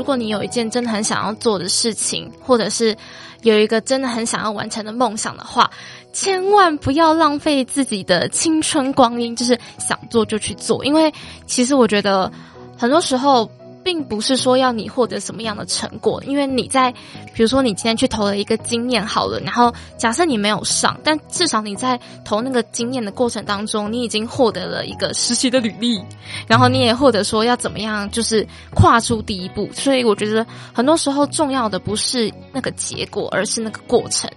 [0.00, 2.96] 如果你有一件真的很想要做的事情，或者是
[3.42, 5.70] 有一个真的很想要完成的梦想的话，
[6.10, 10.82] 千万不要浪费自己的青春光阴，就是想做就去做。
[10.86, 11.12] 因为
[11.44, 12.32] 其实我觉得
[12.78, 13.46] 很多时候。
[13.82, 16.92] 并不是说要你获得什么样的成果，因为你在，
[17.34, 26.02] 比如说你今天去投了一个经验好了，然后假设你没有上，但至少你在投那个经验的过程当中，你已经获得了一个实习的履历，
[26.46, 29.68] 然后你也获得说要怎么样，就是跨出第一步。
[29.72, 34.30] 所以我觉得很多时候重要的不是那个结果，而是那个过程。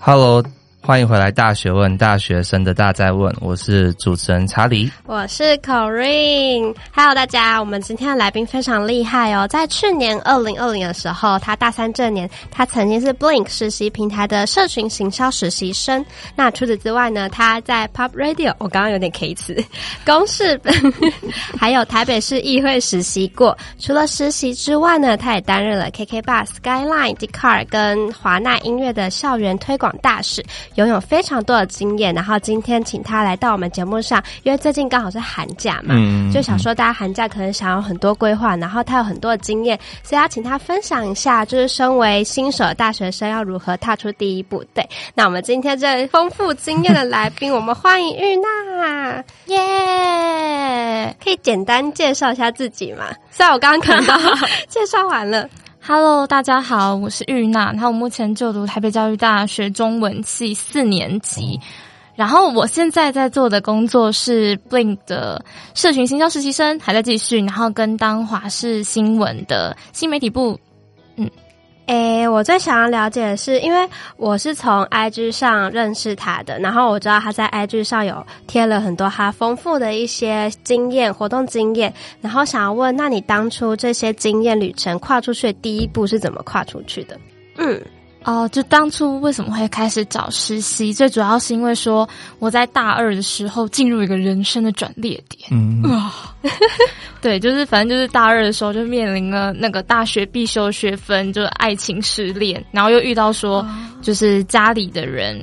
[0.00, 0.42] Hello。
[0.88, 16.02] 欢迎回来，大学问，大学生的大在问，我是主持人查理，我是 Corinne，Hello 大家，我们今天的来宾非常厉害哦，在去年二零二零的时候，他大三这年，他曾经是 Blink 实习平台的社群行销实习生。
[16.34, 19.62] 那除此之外呢，他在 Pop Radio，我刚刚有点 K 词，
[20.06, 20.58] 公视，
[21.60, 23.54] 还有台北市议会实习过。
[23.78, 30.42] 除了实习之外呢，他也担任了 KK Bus、Skyline、Dcard 跟华纳音乐的校园推广大使。
[30.78, 44.64] 拥有非常多的经验，然后今天请他来到我们节目上，因为最近刚好是寒假嘛，嗯，就想说大家寒假可能想要很多规划，然后他有很多的经验，所以要请他分享一下，就是身为新手的大学生要如何踏出第一步。
[44.72, 53.06] 对，那我们今天这丰富经验的来宾，我们欢迎玉娜，耶、yeah!，可以简单介绍一下自己吗？
[53.32, 54.16] 虽然我刚刚看到
[54.70, 55.48] 介绍完了。
[55.90, 57.72] Hello，大家好，我是玉娜。
[57.72, 61.58] 然后我目前就读台北教育大学中文系四年级。
[62.14, 65.42] 然后我现在在做的工作是 Blink 的
[65.74, 67.38] 社群行销实习生，还在继续。
[67.38, 70.60] 然后跟当华视新闻的新媒体部，
[71.16, 71.30] 嗯。
[71.88, 87.18] 诶，我最想要了解的是，因为我是从 IG 上认识他的，然后我知道他在 IG 上有贴了很多他丰富的一些经验、活动经验，然后想要问，那你当初这些经验旅程跨出去的第一步是怎么跨出去的？
[87.56, 87.80] 嗯。
[88.28, 90.92] 哦，就当初为什么会开始找实习？
[90.92, 92.06] 最主要是因为说
[92.38, 95.48] 我在大二的时候进入一个人生的转捩点。
[95.50, 96.12] 嗯， 啊，
[97.22, 103.66] 对，就是反正就是大二的时候就面临了那个大学必修学分，就是爱情失恋，然后又遇到说
[104.02, 105.42] 就是家里的人。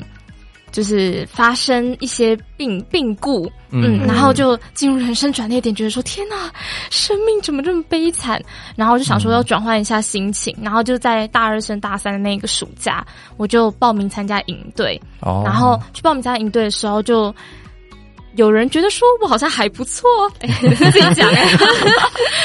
[0.75, 6.51] 就是发生一些病病故，嗯，然后就进入人生转捩点，觉得说天哪，
[6.91, 8.41] 生命怎么这么悲惨？
[8.75, 17.33] 然后就想说要转换一下心情，然后就在大二升大三的那个暑假，我就报名参加营队，哦，然后去报名参加营队的时候就。
[18.35, 20.07] 有人觉得说我好像还不错，
[20.41, 21.29] 欸、 自己讲。
[21.33, 21.47] 哎，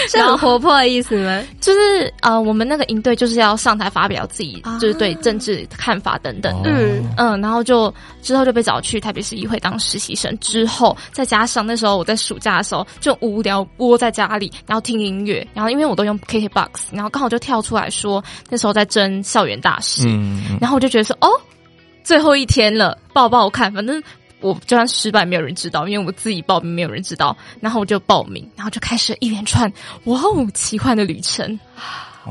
[0.09, 1.43] 是很活泼的意思吗？
[1.61, 6.63] 就是呃，我们那个营队就是要上台发表自己，就是对政治看法等等。
[6.63, 7.93] 的，嗯嗯，然后就
[8.23, 21.29] 之后就被找去台北市议会当实习生，之后再加上那时候我在暑假的时候就无聊窝在家里，然后听音乐，然后因为我都用 KKBOX，然后刚好就跳出来说那时候在争校园大使，嗯，然后我就觉得说哦，
[22.03, 24.03] 最后一天了，抱抱看，反正。
[24.41, 27.37] 我就算失败，没有人知道，因为我自己报名，没有人知道。
[27.61, 29.73] 然后我就报名，然后就开始一连串
[30.05, 31.59] 哇哦奇幻的旅程。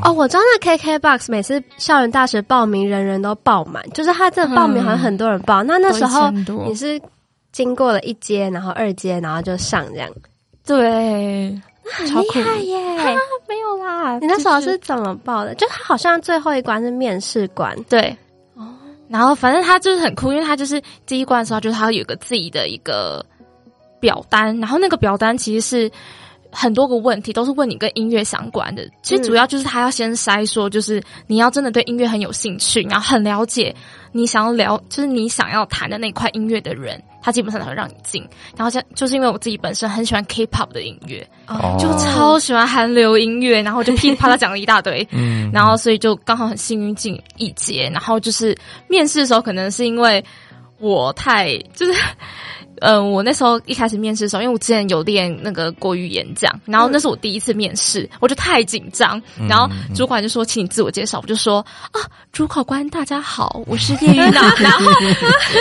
[0.04, 5.64] 哦，我知道那 KKBOX 每次校园大学报名，人人都爆满，就是他这报名好像很多人报。
[5.64, 7.02] 嗯、那那时候你是
[7.52, 10.10] 经过了一阶，然后二阶，然后就上这样。
[10.66, 11.60] 对，
[11.92, 12.78] 很厉害耶！
[13.48, 15.56] 没有啦，你那时候是怎么报的？
[15.56, 18.16] 就他好像最后一关是面试官，对。
[19.10, 23.26] 然后反正他就是很酷，因为他就是第一关的时候，就是他有个自己的一个
[24.00, 25.92] 表单，然后那个表单其实是
[26.52, 28.88] 很多个问题，都是问你跟音乐相关的。
[29.02, 33.76] 其实主要就是他要先筛说，就是你要真的对音乐很有兴趣，然后很了解
[34.12, 37.02] 你想要聊，就是你想要谈的那块音乐的人。
[37.22, 38.26] 他基本上才会让你进，
[38.56, 41.80] 然后像就是因为我自己本身很喜欢 K-pop 的音乐，oh.
[41.80, 48.58] 就超喜欢韩流音乐，然后就噼里啪啦讲了一大堆， 嗯，然后所以就刚好很幸运进一节，然后就是
[48.88, 50.24] 面试的时候可能是因为
[50.80, 51.94] 我太就是。
[52.82, 59.22] 嗯、呃，我那时候一开始面试的时候，因为我之前有练那个国语演讲，然后那是我第一次面试，我就太紧张。
[59.48, 62.00] 然后主管就说：“请你自我介绍。”我就说：“啊，
[62.32, 64.92] 主考官大家好，我是叶玉娜。”然后，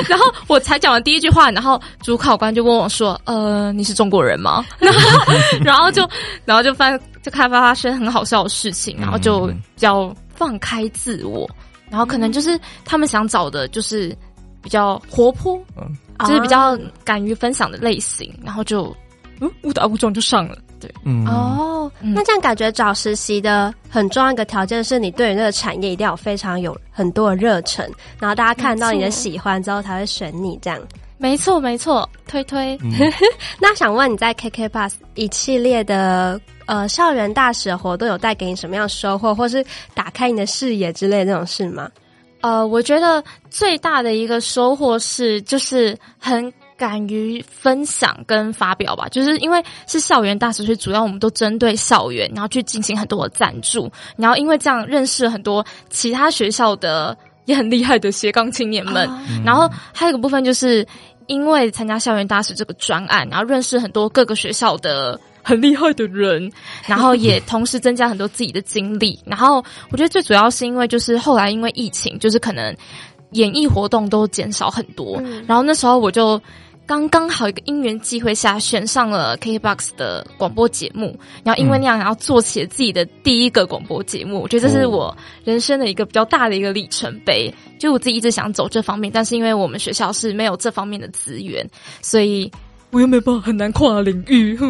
[0.09, 5.33] 然后我才讲完第一句话，然后主考官就问我说：“呃，你是中国人吗？”然后，
[5.65, 6.09] 然后就，
[6.45, 11.49] 然后就发就开发发生很好笑的事情，然后就比较放开自我，
[11.91, 14.17] 然后可能就是他们想找的就是
[14.63, 15.61] 比较活泼。
[15.77, 18.95] 嗯就是比较敢于分享的类型，然后就
[19.41, 27.89] 嗯误打误撞就上了，对，嗯哦，那这样感觉找实习的很重要一个条件是你对于那个产业一定要有非常有很多的热忱，
[28.19, 30.81] 然后大家看到你的喜欢之后才会选你这样。
[31.21, 32.79] 没错没错，推推。
[32.81, 32.93] 嗯、
[33.61, 41.91] 那想问你在 KK Bus 一系列的呃校园大使的活动，有带给你什么样的收获，或是打开你的视野之类的这种事吗？
[42.41, 49.09] 呃，我觉得最大的一个收获是，就是很敢于分享跟发表吧。
[49.09, 59.09] 就是因为是校园大使，所以主要我们都针对校园，然后去进行很多的赞助，然后因为这样认识很多其他学校的也很厉害的斜杠青年们。
[59.09, 60.87] 啊、然后还有一个部分，就是
[61.27, 65.19] 因为参加校园大使这个专案，然后认识很多各个学校的。
[65.49, 66.53] 很厉害的人，
[66.85, 69.19] 然后也同时增加很多自己的经历。
[69.25, 72.77] 然后我觉得最主要是因为就是后来因为疫情，就是可能
[73.31, 75.17] 演艺活动都减少很多。
[75.25, 76.39] 嗯、然后那时候我就
[76.87, 84.43] 刚刚好一个因缘机会下选上了 KKBOX 的广播节目，然后因为那样，然后做起了自己的第一个广播节目。
[84.43, 87.51] 我觉得这是我人生的一个比较大的一个里程碑。
[87.79, 91.67] 就我自己一直想走这方面，但是因为我们学校是没有这方面的资源，
[92.03, 92.53] 所以。
[92.91, 94.67] 我又没办法，很难跨领域，呵，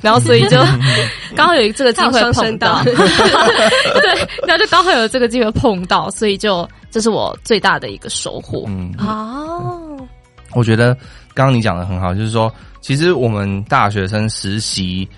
[0.00, 0.56] 然后所以就
[1.36, 2.94] 刚好有这个机会碰到， 对，
[4.46, 8.64] 然后就刚好有这个机会碰到，所以就这是我最大的一个收获。
[8.66, 9.98] 嗯，哦，
[10.54, 10.94] 我觉得
[11.32, 15.08] 刚刚你讲的很好，就是说，其实我们大学生实习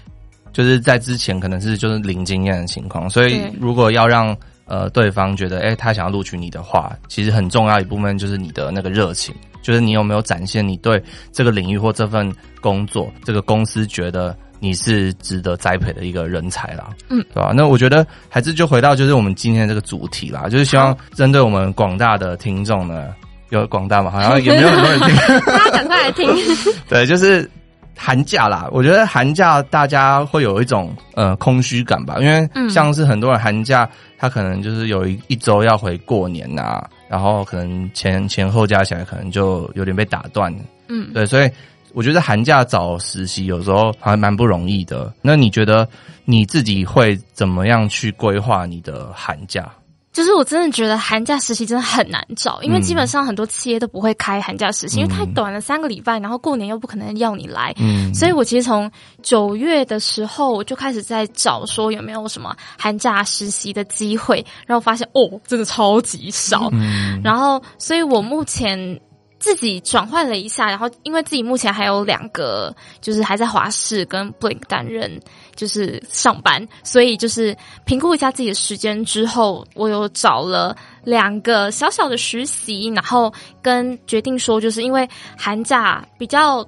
[0.53, 4.37] 就是在之前可能是就是零经验的情况，所以如果要让
[4.73, 9.35] 呃对方觉得哎、欸、他想要录取你的话，其实很重要一部分就是你的那个热情。
[9.61, 17.53] 就是你有没有展现你对这个领域或这份工作，这个公司觉得你是值得栽培的一个人才啦，嗯，对吧？
[17.55, 23.15] 那我觉得还是就回到就是我们今天这个主题啦，就是希望针对我们广大的听众呢，
[23.51, 25.17] 有广大嘛，好像也没有很多人听，
[25.47, 26.27] 大家赶快来听。
[26.91, 27.49] 对，就是
[27.97, 36.91] 寒假啦，我觉得寒假大家会有一种呃空虚感吧，因为像是很多人寒假他可能就是有一一周要回过年呐、啊。
[37.09, 40.51] 然后可能前前后加起来可能就有点被打断，
[40.89, 41.51] 嗯，对，所以
[41.93, 45.13] 我觉得寒假找实习有时候还蛮不容易的。
[45.21, 45.87] 那你觉得
[46.25, 49.71] 你自己会怎么样去规划你的寒假？
[50.13, 57.75] 就是我真的觉得寒假实习真的很难找，因为基本上很多企业都不会开寒假实习，嗯、因为太短了，三个礼拜，然后过年又不可能要你来。
[57.79, 58.91] 嗯，所以我其实从
[59.23, 66.69] 九月的时候我就开始在找，说有没有什么寒假实习的机会，然后发现哦，真的超级少。
[66.73, 69.01] 嗯，然后，所以我目前。
[69.43, 75.21] 自己转换了一下，然后因为自己目前还有两个，就是还在华视跟 Blink 担任
[75.55, 83.33] 就是上班，所以就是评估一下自己的时间之后，我有找了两个小小的实习，然后
[83.63, 86.65] 跟决定说，就是因为寒假比较，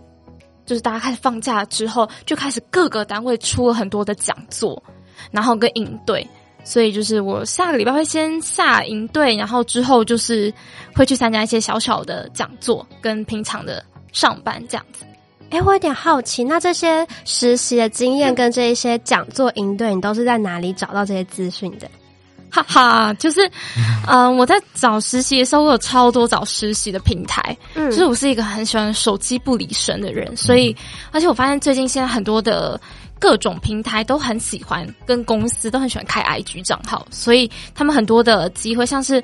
[0.66, 4.82] 就是大家开始放假之后，就开始各个单位出了很多的讲座，
[5.30, 6.26] 然后跟应对。
[6.66, 10.50] 所以就是我下个礼拜会先下营队，然后之后就是
[10.94, 15.04] 会去参加一些小小的讲座，跟平常的上班这样子。
[15.54, 21.88] 哎，我有点好奇，那这些实习的经验跟这一些讲座营队，你都是在哪里找到这些资讯的？
[22.50, 23.46] 哈哈，就是，
[24.08, 27.56] 嗯、呃，我在找实习的时候，我有超多找实习的平台。
[27.74, 30.76] 嗯，就是我是一个很喜欢手机不离身的人，所以，
[31.12, 32.80] 而且我发现最近现在很多的。
[33.16, 39.22] 各种平台都很喜欢，跟公司都很喜欢开 IG 账号，所以他们很多的机会，像是，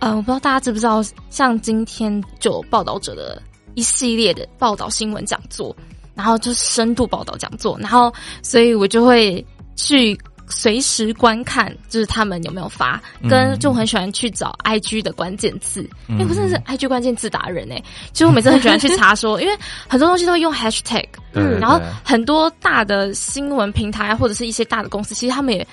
[0.00, 3.40] 呃，我不知道大家知不知道，像今天就报道者的
[3.78, 5.74] 一系列的报道新闻讲座，
[6.14, 9.44] 然后就是深度报道讲座，然后所以我就会
[9.76, 10.18] 去。
[10.50, 19.54] 随时观看，就是他们有没有发，跟就很喜欢去找 IG 的关键字，因为我真的是 IG 关键字达人哎、欸，其实我每次很喜欢去查说，因为
[19.86, 21.04] 很多东西都会用 hashtag，
[21.34, 25.68] 嗯，然后很多大的新闻平台啊，或者是一些大的公司，其实他们也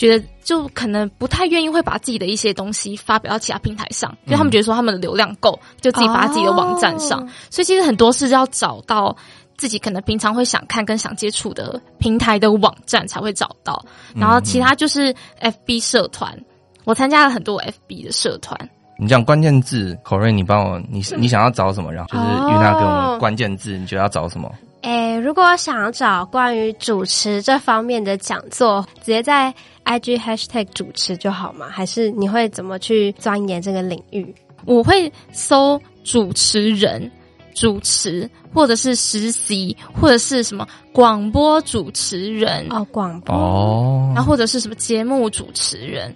[0.00, 7.18] 觉得就可能不太愿意会把自己的一些东西发表到其他平台上，因为他们觉得说他们的流量够，就自己发自己的网站上，
[7.50, 9.14] 所以其实很多是要找到。
[9.56, 13.84] 自己可能平常会想看跟想接触的平台的网站才会找到，
[14.16, 16.34] 然后其他就是 FB 社团，
[16.84, 18.58] 我参加了很多 FB 的社团。
[18.98, 21.92] 你讲关键字，口瑞，你帮我，你你想要找什么？
[21.92, 24.50] 然后就是玉娜给我们关键字，你觉得要找什么？
[24.80, 29.54] 诶、欸，如果想要找关于主持这方面的讲座，直接在
[29.90, 31.68] IG hashtag 主持就好吗？
[31.68, 34.34] 还是你会怎么去钻研这个领域？
[34.64, 37.10] 我会搜主持人。
[37.52, 46.14] 主持，或者是实习，或者是什么广播主持人哦，广播哦，然后或者是什么节目主持人，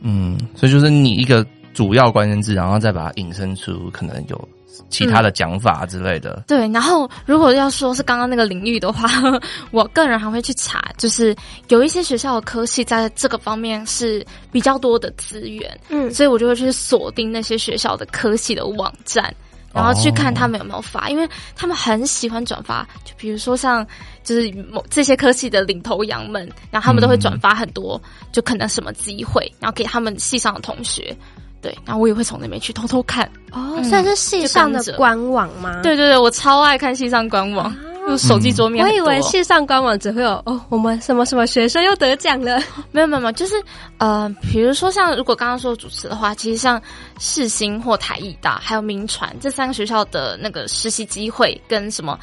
[0.00, 4.48] 嗯，所以就是你一个主要关键字，然后再把它引申出可能有
[4.88, 6.34] 其他的讲法之类的。
[6.38, 9.08] 嗯、对，然后如果要说是刚刚那个领域的话，
[9.70, 11.34] 我个人还会去查，就是
[11.68, 19.34] 有一些学校的科系在这个方面是比较多的资源，嗯，所以我就会去锁定那些学校的科系的网站。
[19.74, 21.26] 然后去看他们有没有发，因为
[21.56, 22.86] 他们很喜欢转发。
[23.06, 23.82] 就比如说像
[24.22, 27.98] 就是某这些科系的领头羊们，然后他们都会转发很多，
[28.32, 31.16] 就可能什么机会，然后给他们系上的同学。
[31.62, 35.80] 对，然后我也会从那边去偷偷看哦，嗯、算是系上的官网吗？
[35.82, 37.72] 对对对，我超爱看系上官网，
[38.06, 38.86] 就、啊、手机桌面、嗯。
[38.86, 42.60] 我以为系上官网只会有哦，我们什么什么学生又得奖了。
[42.90, 43.54] 没有没有没有，就是
[43.98, 46.82] 呃，比如说像如果刚刚说主持的话，其实像
[47.20, 52.18] 世新或台艺大还有民传这三个学校的那个实习机会跟什么。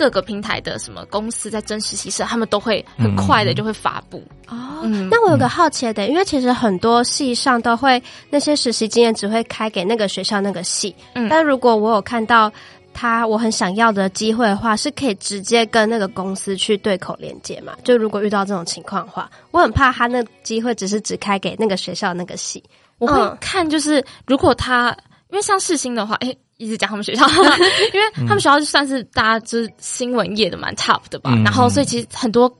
[0.00, 4.80] 各个平台的什么公司在真实习生，他们都会很快的就会发布哦。
[5.10, 12.50] 那我有个好奇的点，因为其实很多系上都会那些实习经验只会开给那个学校那个系，嗯，但如果我有看到
[12.94, 17.74] 他我很想要的机会的话，是可以直接跟那个公司去对口连接嘛？
[17.84, 22.64] 就如果遇到这种情况的话，我很怕他那机会只是只开给那个学校那个系。
[22.96, 24.96] 我会看就是如果他
[25.28, 26.34] 因为像世新的话，哎。
[26.60, 27.26] 一直讲他们学校，
[27.94, 31.30] 因为他们学校就算是大家就是新闻业的蛮 top 的吧。
[31.32, 32.54] 嗯、然后，所以其实很多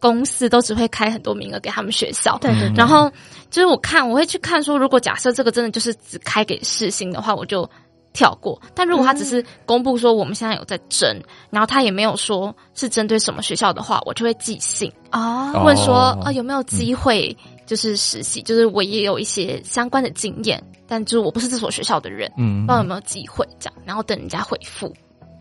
[0.00, 2.38] 公司都只会开很多名额给他们学校。
[2.38, 2.50] 对。
[2.74, 3.12] 然后
[3.50, 7.68] 就是我看，我会去看说，如果假设这个真的就是只开给世新的话，我就
[8.14, 8.58] 跳过。
[8.74, 17.36] 但如果他只是公布说我们现在有在争，嗯、然后他也没有说是针对什么学校的话，我就会寄信啊，问说啊、哦、有没有机会。
[17.64, 24.92] 嗯就是实习，就是我也有一些相关的经验，但就是我不是这所学校的人，嗯，不知道有没有机会这样，然后等人家回复，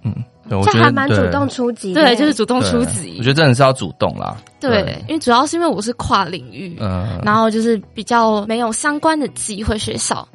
[0.04, 0.16] 嗯，
[0.64, 5.04] 这还蛮主动出击，对，就是主动出击，我觉得真的是要主动啦，对，对。
[5.08, 10.26] 因为主要是因为我是跨领域，嗯，然后就是比较没有相关的机会学校，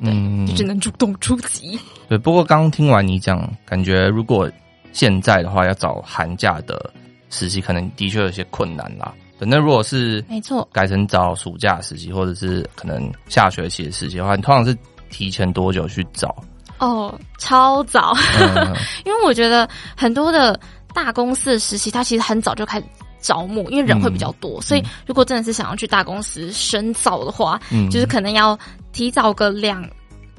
[0.00, 1.78] 嗯，就只能主动出击，
[2.08, 2.18] 对。
[2.18, 4.50] 不过刚刚听完你讲，感觉如果
[4.92, 6.90] 现在的话要找寒假的
[7.30, 9.14] 实习，可能的确有些困难啦。
[9.46, 14.76] 那如果是没错，改成找暑假实习，或者是可能下学期的实习的话，你通常是
[15.10, 16.34] 提前多久去找？
[16.78, 20.58] 哦，超早，嗯、 因为我觉得很多的
[20.94, 22.86] 大公司的实习，它其实很早就开始
[23.20, 28.56] 招募，因为人会比较多，嗯、所以如果真的是想要去大公司深造的话，嗯，就是可能要
[28.92, 29.84] 提早个两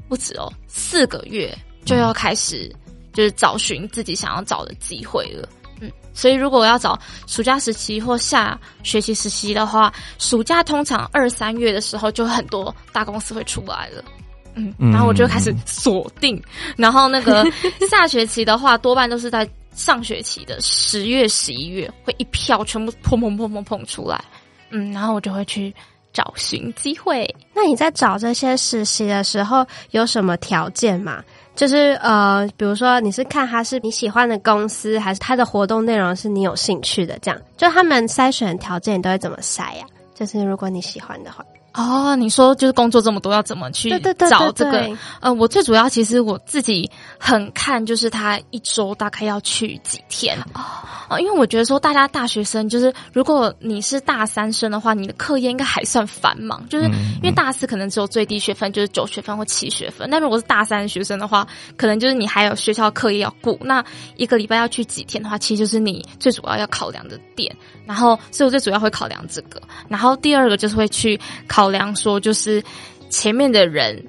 [0.08, 1.54] 不止哦，四个月
[1.84, 2.74] 就要开始，
[3.12, 5.48] 就是找寻自己想要找的机会了。
[6.10, 14.04] 嗯，所以如果我要找暑假实习或下学期实习的话，暑假通常二三月的时候就很多大公司会出来了。
[14.56, 16.42] 嗯，然后我就开始锁定，
[16.76, 17.46] 然后那个
[17.90, 24.22] 下学期的话，多半都是在上学期的十月、十一月会一票全部砰砰砰砰砰出来。
[24.72, 25.74] 嗯，然后我就会去
[26.12, 27.34] 找寻机会。
[27.54, 31.24] 那你在找这些实习的时候有什么条件吗？
[31.56, 37.20] 就是呃，比如说你是看他是你喜欢的公司，还是他的活动内容是你有兴趣的？
[37.20, 39.86] 这样，就他们筛选条件你都会怎么筛呀？
[40.16, 41.44] 就是如果你喜欢的话。
[41.80, 43.90] 哦，你说就是工作这么多，要怎么去
[44.30, 44.98] 找这个？
[45.22, 50.38] 呃，我最主要其实我自己很看，就是他一周大概要去几天
[51.10, 63.82] 哦，因为我觉得说大家大学生，就是如果你是大三生的话，你的课业应该还算繁忙，就是因为大四可能只有最低学分就是九学分或七学分，那如果是大三学生的话，可能就是你还有学校课业要顾，那
[64.18, 67.56] 一个礼拜要去几天的话，其实就是你最主要要考量的点。
[67.86, 69.60] 然后，所以我最主要会考量这个。
[69.88, 72.64] 然后第二个就是会去考量说，就是
[73.10, 74.04] 前面的人，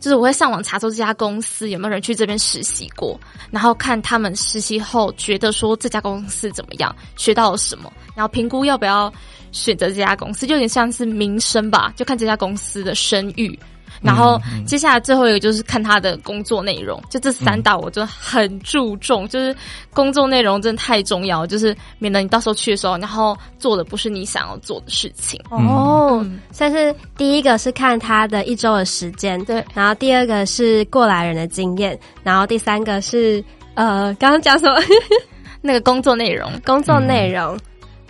[0.00, 3.18] 就是我会上网查出这家公司有没有人去这边实习过，
[3.50, 9.12] 然后看他们实习后觉得说这家公司怎么样，学到了什么，然后评估要不要
[9.52, 13.58] 选择这家公司，就有点像是名声吧，就看这家公司的声誉。
[14.02, 19.54] 然后接下来最后一个就是看他的工作内容，就这三大我就很注重，就是
[19.92, 25.40] 工作内容真的太重要，就是免得你到时候去的时候，然后做的不是你想要做的事情。
[25.50, 33.42] 哦，算是第一个是看他的一周的时间，对，然后第二个是过来人的经验，然后第三个是
[33.74, 34.80] 呃，刚刚讲什么？
[35.62, 37.58] 那个工作内容，工作内容。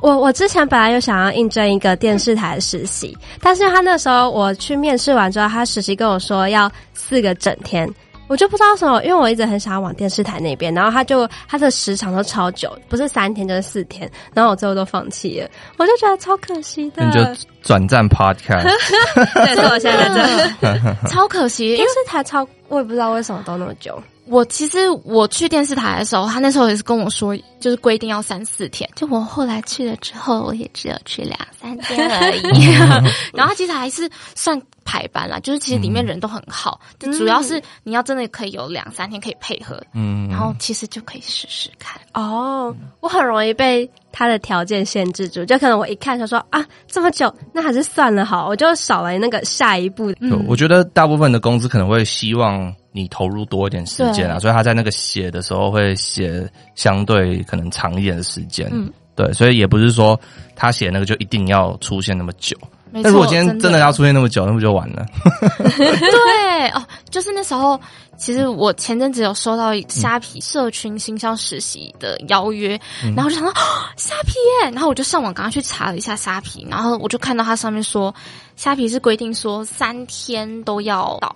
[0.00, 7.88] 我我之前本来有想要应征一个电视台的实习，但是他那时候我去面试完之后，他实习跟我说要四个整天，
[8.28, 15.48] 我就不知道什么，因为我一直很想要往电视台那边，然后他就他的时长都超久，不是三天就是四天，然后我最后都放弃了，
[15.78, 17.04] 我就觉得超可惜的。
[17.04, 17.20] 你就
[17.62, 18.64] 转战 Podcast，
[19.34, 20.08] 对，所以我现在
[20.60, 24.00] 在这， 超可惜，电视台超，我也不知道为什么都那么久。
[24.28, 28.88] 我其实我去电视台的时候，他那时候也是跟我说，就是规定要三四天。
[28.96, 32.42] 就我后来去了之后，我也只有去两三天而已。
[33.32, 42.00] 然后他其实还是算排班啦，就是其实里面人都很好，主要是你要真的可以有两三天可以配合，嗯，然后其实就可以试试看。
[42.14, 42.74] 哦。
[43.00, 50.12] 我很容易被他的条件限制住，就可能我一看就说啊这么久，那还是算了好，我就少了那个下一步。
[50.20, 60.18] 嗯，我觉得大部分的公司可能会希望你投入多一点时间啊，所以他在那个写的时候会写相对可能长一点的时间，嗯，对，所以也不是说
[60.54, 62.56] 他写那个就一定要出现那么久。
[62.90, 65.04] 那如果今天真的要出现那么久，那不就完了？
[65.76, 67.78] 对哦，就是那时候，
[68.16, 73.52] 其实我前阵子有收到虾皮社群行销实习的邀约，嗯、然后就想到
[73.96, 78.14] 虾皮耶，然后我就上网刚刚去查了一下虾皮，然后我就看到它上面说
[78.54, 81.34] 虾皮是规定说三天都要到，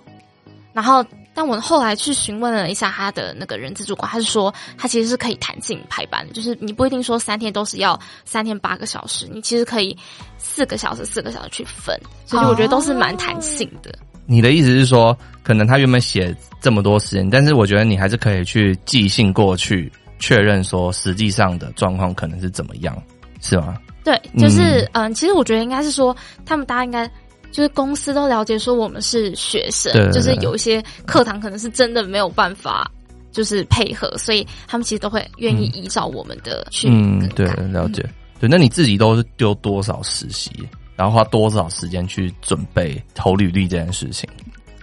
[0.73, 1.05] 然后。
[1.33, 9.97] 但我后来去询问了一下他的那个人资主管，他是说他其实是可以弹性排班的，就是你不一定说三天都是要三天八个小时，你其实可以
[10.37, 13.89] 四个小时四个小时去分，所以我觉得都是蛮弹性的。
[13.91, 14.03] 哦。
[14.25, 22.95] 你的意思是说，可能他原本写这么多时间，但是我觉得你还是可以去寄信过去确认说实际上的状况可能是怎么样，
[23.41, 23.77] 是吗？
[24.03, 27.09] 对，就是嗯，嗯，其实我觉得应该是说他们大家应该。
[27.51, 32.89] 就是公司都了解说我们是学生，就是有一些课堂可能是真的没有办法，
[33.31, 38.03] 就是配合，所以他们其实都会愿意依照我们的去嗯，对，了解。
[38.39, 40.51] 对，那你自己都是丢多少实习，
[40.95, 44.27] 然后花多少时间去准备投履历这件事情？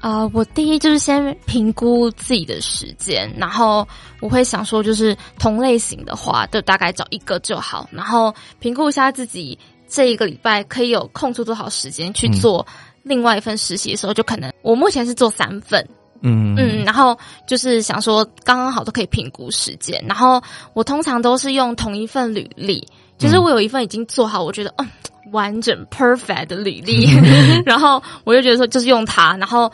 [0.00, 3.86] 啊、呃，我第一就是先评估自己的时间，然后
[4.20, 9.58] 我会想说，就是同类型的话，就大概找一个就好，然后评估一下自己。
[9.88, 12.64] 这一个礼拜可以有空出多少时间去做
[13.02, 15.84] 另外一份实习的时候，就可能我目前是做三份，
[16.20, 16.54] 嗯。
[16.58, 20.42] 嗯，然后就是想说刚刚好都可以评估时间，然后
[20.74, 24.86] 我通常都是用同一份履历，就是我有一份已经做好，我觉得嗯
[25.32, 27.08] 完整 perfect 的履历，
[27.64, 29.70] 然后我就觉得说就是用它，然后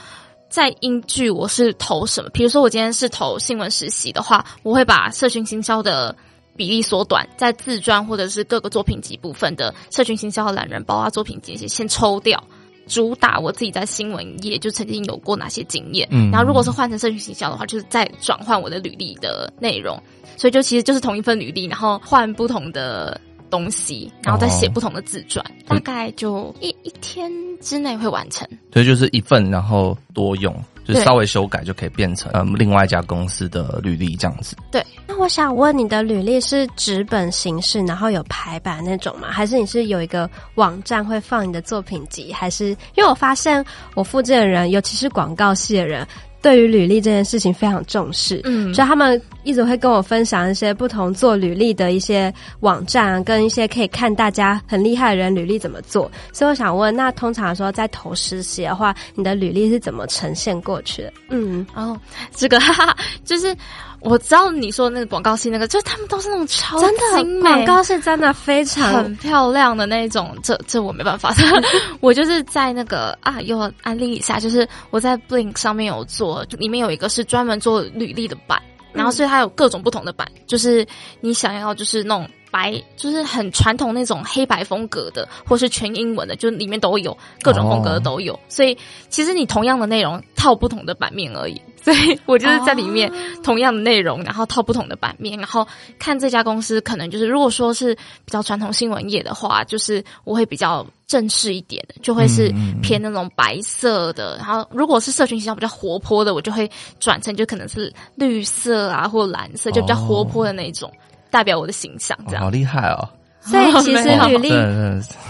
[0.49, 6.15] 再依据我是投什么，比如说我今天是投新闻实习的话，我会把社群行销的。
[6.57, 12.43] 比例缩短，在自传或者是各个作品集部分的社群行销和懒人包啊作品集先抽掉，
[12.87, 16.07] 主打我自己在新闻业就曾经有过哪些经验。
[16.11, 20.01] 嗯，然后如果是换成社群行销的话，就是再转换我的履历的内容，
[20.37, 28.47] 所以就其实就是同一份履历，然后换不同的东西，然后再写不同的自传，哦，大概就一一天之内会完成。
[28.73, 30.55] 所以就是一份，然后多用。
[30.85, 34.57] 就稍微修改就可以变成嗯另外一家公司的履历这样子。
[34.71, 39.29] 对，那我想问你的履历是纸本形式，然后有排版那种吗？
[39.31, 42.33] 还是你是有一个网站会放你的作品集？
[42.33, 46.07] 还是因为我发现我附近的人，尤其是广告系的人。
[46.45, 52.31] 对于履历这件事情非常重视，嗯，所以他们一直会跟我分享一些不同做履历的一些
[52.61, 56.11] 网站啊，跟一些可以看大家很厉害的人履历怎么做。
[56.35, 61.13] 所以我想问，那通常说在投实习的话，你的履历是怎么呈现过去的？
[61.31, 61.97] 嗯，然后
[62.37, 63.57] 这个哈哈， 就是。
[64.05, 70.37] 我知道你说的那个广告系那个，就他们都是那种超精美，广告是真的非常很漂亮的那种。
[70.43, 71.35] 这这我没办法，
[72.01, 78.61] 我就是在那个啊，又安利一下，就是我在 Blink 上面有做，里面有一个是专门做履历的版，
[78.93, 80.87] 然后所以它有各种不同的版，就是
[81.21, 88.39] 你想要就是那种白，就是很传统那种黑白风格的，或是全英文的，就里面都有各种风格的都有。
[88.49, 88.77] 所以
[89.09, 91.59] 其实你同样的内容套不同的版面而已。
[91.85, 95.67] 所以我就是在里面同样的内容，然后套不同的版面，然后
[95.99, 102.51] 看这家公司可能就是，如果说是比较传统新闻业的话，就是我会比较正式一点的，就会是
[102.83, 104.39] 偏那种白色的。
[104.39, 110.91] 然后如果是社群形象比较活泼的，我就会转成就可能是绿色啊或蓝色，就比较活泼的那种，
[111.31, 112.19] 代表我的形象。
[112.27, 113.07] 这样好厉害哦。
[113.45, 114.51] 所以其实履历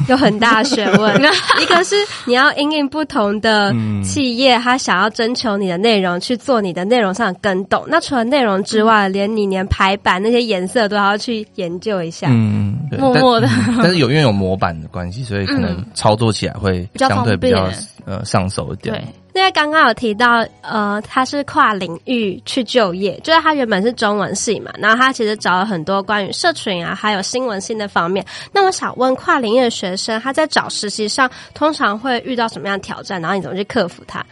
[0.09, 1.15] 有很大学问，
[1.61, 1.97] 一个是
[2.27, 3.75] 你要因应不同的
[4.05, 7.85] 企业，他想要征求你的内容去做你的内容上的更动。
[7.89, 12.29] 那除了内容之外，连你连排版那些颜色都要去研究一下。
[12.31, 13.49] 嗯，默默的。
[13.79, 17.69] 但是有因为有模板的关系，所以可能操作起来会相对比较
[18.05, 18.95] 呃上手一点。
[18.95, 19.05] 对。
[19.35, 28.25] 因为刚刚有提到，呃，他是跨领域去就业，就是他原本是中文系嘛，然后他其实找了很多关于社群啊，还有新闻性的方面。
[28.53, 33.21] 那我想问，跨领域的学生他在找实习上通常会遇到什么样的挑战？
[33.21, 34.25] 然后你怎么去克服它？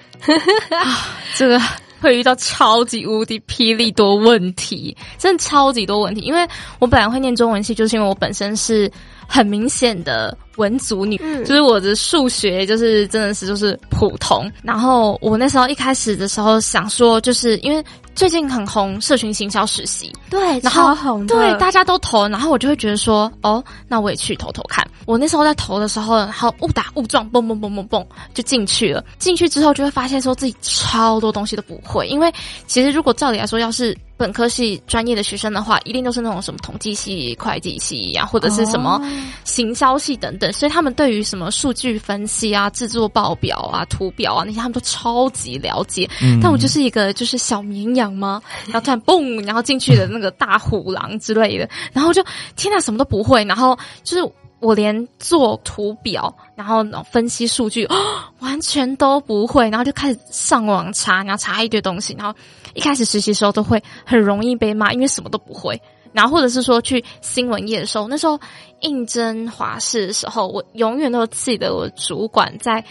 [1.35, 1.61] 这个
[2.01, 6.21] 会遇到超级无敌霹雳多问题，真的超级多问题。
[6.21, 6.47] 因为
[6.79, 8.89] 我本来会念中文系，就是因为我本身是
[9.27, 14.51] 很明显的文组女，嗯、就是我的数学就是真的是就是普通。
[14.63, 17.85] 然后我那时候一开始的时候想说，就是因为。
[18.15, 24.87] 最近很红，社群行销实习，对，然后对，大家都投，然后我就会觉得说，哦，那我也去投投看。
[25.07, 29.03] 我那时候在投的时候，然后误打误撞，蹦蹦蹦蹦蹦就进去了。
[29.19, 32.31] 进去之后就会发现说自己超多东西都不会，因为
[32.67, 39.01] 其实如果照理来说，要是本科系专业的学生的话，一定都是那种什么统计系、会计系啊，或者是什么
[39.45, 46.09] 行销系等等，所以他们对于什么数据分析啊、制作报表啊、图表啊那些，他们都超级了解。
[46.23, 48.41] 嗯、但我就是一个就是小绵羊吗？
[48.67, 52.25] 然后突然嘣，然后进去的那个大虎狼之类的，然后就
[52.57, 54.33] 天哪，什么都不会，然后就是。
[54.63, 57.97] 我连做图表，然后分析数据，哦，
[58.39, 62.33] 完全都不会，然后就开始上网查，然后查一堆东西，然后
[62.73, 65.83] 一开始实习的时候都会很容易被骂，因为什么都不会。
[66.13, 68.39] 然后或者是说去新闻业的时候，那时候
[68.81, 72.85] 应征华视的时候，我永远都记得我主管在，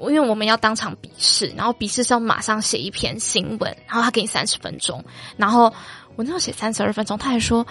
[0.00, 5.04] 因为我们要当场笔试，然后笔试是要马上写一篇新闻，然后他给你三十分钟，
[5.36, 5.72] 然后
[6.16, 7.66] 我那时候写三十二分钟，他还说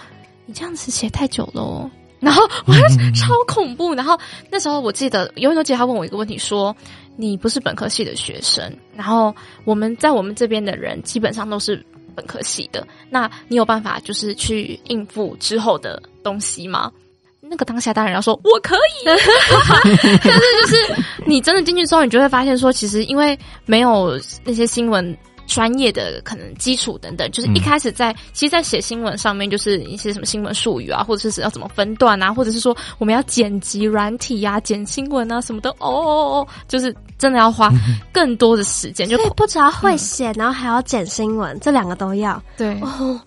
[0.46, 1.90] 你这样子写太久了哦。
[2.20, 2.74] 然后哇，
[3.14, 3.92] 超恐怖！
[3.92, 4.18] 然后
[4.50, 6.74] 那时候我记得，永远都记得他问我一个问题，说
[7.18, 9.34] ：“你不是本科系的学生，然后
[9.66, 16.90] 我们在我们这边的人基本上都是本科系的，那你有办法就是去应付之后的东西吗？”
[17.46, 20.76] 那个当下当然要说我可以， 但是就是
[21.26, 25.16] 你真的进去之后，你就会发现说，其实因为没有那些新闻。
[25.46, 37.70] 专业的可能基础等等，就是一开始在，嗯、其实，在写新闻上面，就是一些什么新闻术语啊，或者是要怎么分段啊，或者是说我们要剪辑软体呀、啊、剪新闻啊什么的，哦哦哦，就是真的要花
[38.12, 42.42] 更多的时间，就不只要会写，嗯、然后还要剪新闻，这两个都要。
[42.56, 43.20] 对，哦，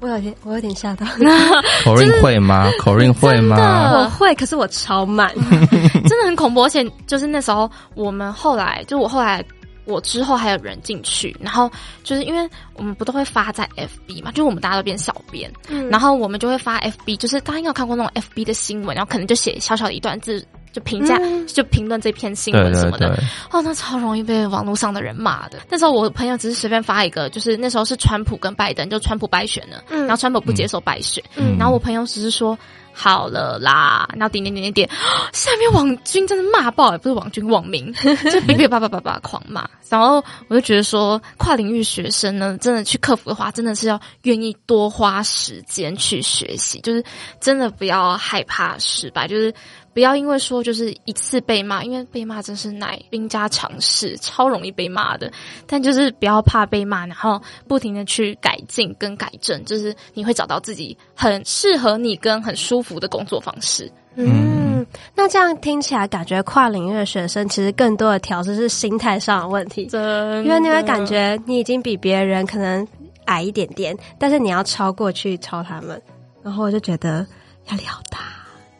[0.00, 1.06] 我有点，我有点吓到。
[1.84, 2.70] 口令会吗？
[2.78, 3.92] 口令会吗？
[3.92, 5.32] 我会，可是我超慢，
[6.06, 6.62] 真的很恐怖。
[6.62, 9.44] 而且就是那时候，我们后来，就我后来。
[9.86, 11.70] 我之后还有人进去，然后
[12.04, 23.08] 就是因为我们不都会发在 FB 嘛，就是我们大家都变小编，嗯，然后我们就会发 FB，就是大家应该有看过那种 FB 的新闻，然后可能就写小小的一段字，就评价，嗯、就评论这篇新闻什么的。
[23.08, 25.58] 对对对哦，那超容易被网络上的人骂的。
[25.70, 32.58] 那时候我朋友只是随便发一个，就是那时候是川普跟拜登，就川普败选了，嗯，然后川普不接受败选，嗯，然后我朋友只是说。
[32.98, 34.90] 好了啦，然后点点点点点，
[35.34, 37.92] 下面网军真的骂爆，也不是网军网民，
[38.32, 39.68] 就噼噼叭叭叭叭狂骂。
[39.90, 47.04] 然后我就觉得说，跨领域学生呢，真的去克服的话，真的是要愿意多花时间去学习，就是
[47.38, 49.52] 真的不要害怕失败，就是。
[49.96, 55.32] 不要因为说就是一次被骂，因为被骂真是乃兵家常事，超容易被骂的。
[55.66, 63.90] 但就是不要怕被骂，然后不停的去改进跟改正，就是你会找到自己很适合你跟很舒服的工作方式。
[64.16, 70.44] 嗯，那这样听起来，感觉跨领域的学生其实更多的调试是心态上的问题，真。
[70.44, 72.86] 因为你会感觉你已经比别人可能
[73.24, 75.98] 矮一点点，但是你要超过去超他们，
[76.42, 77.26] 然后我就觉得
[77.68, 78.18] 压力好大。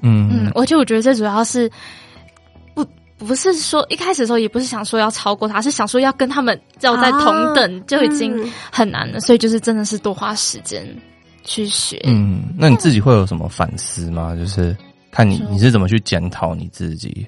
[0.06, 1.70] 嗯嗯，而且我觉得最主要是
[2.74, 2.86] 不
[3.18, 10.86] 不是说一开始的时候也不是想说要超过他，是想说要跟他们要在同等、啊、就已经很难了，嗯、所以就是真的是多花时间
[11.42, 12.00] 去学。
[12.04, 14.36] 嗯，那你自己会有什么反思吗？
[14.36, 14.76] 就是
[15.10, 17.26] 看你你是怎么去检讨你自己？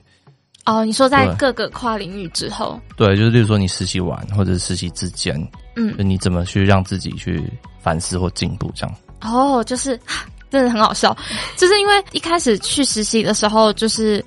[0.67, 5.35] 哦，你说在各个跨领域之后，对，就是例如说你实习完或者是实习之间，
[5.77, 7.43] 嗯，就你怎么去让自己去
[7.81, 8.95] 反思或进步这样？
[9.23, 9.99] 哦，就是。
[10.51, 11.17] 真的很好笑，
[11.57, 14.25] 就是因为一开始去实习的时候，就是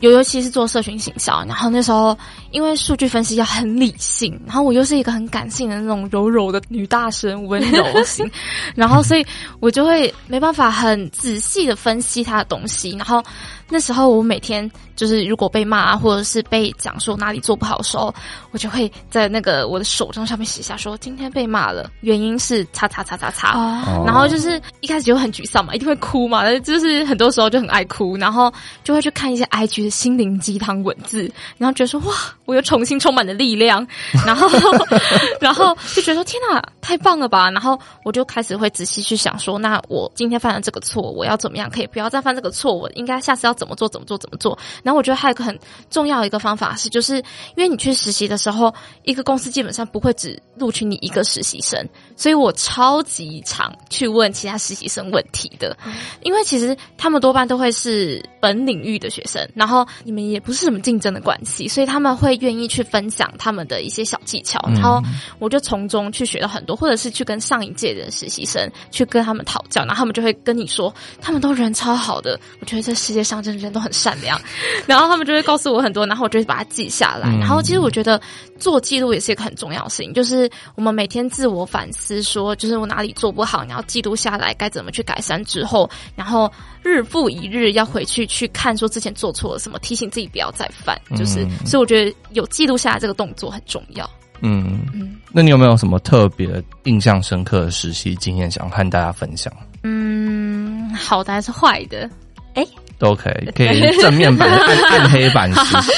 [0.00, 2.16] 尤尤其是做社群行销，然后那时候
[2.54, 8.24] 因为数据分析要很理性，然后我又是一个很感性的那种柔柔的女大生，温柔型，
[8.76, 9.26] 然后所以
[9.58, 13.20] 我就会没办法很仔细的分析他的东西，然后
[13.68, 14.70] 那时候我每天。
[14.96, 18.14] 就是如果被骂或者是被讲说哪里做不好的时候，
[18.52, 23.82] 我就会在那个我的手账上面写下说今天被骂了，原因是叉叉叉叉叉。
[23.82, 24.06] Oh.
[24.06, 28.52] 然后就是一开始就很沮丧嘛，一定会哭嘛，就是很多时候就很爱哭，然后
[28.84, 32.14] 就会去看一些 IG 的心灵鸡汤文字，然后觉得说哇，
[32.44, 33.86] 我又重新充满了力量，
[34.26, 34.48] 然后
[35.40, 37.50] 然后就觉得说天哪，太棒了吧！
[37.50, 42.72] 然后我就开始会仔细去想说，那我今天犯了这个错，我要怎么样可以不要再犯这个错？
[42.72, 43.88] 我应该下次要怎么做？
[43.88, 44.18] 怎么做？
[44.18, 44.58] 怎么做？
[44.82, 45.58] 然后我觉得还有一个很
[45.90, 47.24] 重要的一个方法是，就是因
[47.56, 48.72] 为你去实习的时候，
[49.04, 55.76] 一个公司基本上不会只录取你一个实习生，所以我超级常去问其他实习生问题的，
[56.22, 58.22] 因为其实他们多半都会是。
[58.44, 65.02] 本领域的学生，然后你们也不是什么竞争的关系，所以他们会愿意去分享他们的一些小技巧，然后
[65.38, 74.38] 我就从中去学到很多，或者是去跟上一届的实习生去跟他们讨教，然后他们就会跟你说，他们都人超好的，我觉得这世界上真的人都很善良，
[74.84, 78.20] 然后他们就会告诉我很多，然后我就会把它记下来，然后其实我觉得
[78.58, 86.50] 做记录也是一个很重要的事情，就是我们每天自我反思说，就是我哪里做不好，你要记录下来，该怎么去改善之后，然后
[86.82, 94.08] 日复一日要回去去看说之前做错了什么，提醒自己不要再犯，就是所以我觉得有记录下来这个动作很重要。
[94.40, 99.50] 嗯嗯，那你有没有什么特别印象深刻的实习经验想和大家分享？
[99.84, 102.10] 嗯，好的还是坏的？
[102.54, 105.92] 哎、欸，都可以，可以正面版、暗 暗黑版实习。